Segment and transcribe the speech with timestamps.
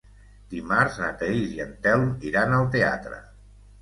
[0.53, 3.21] Dimarts na Thaís i en Telm iran al teatre.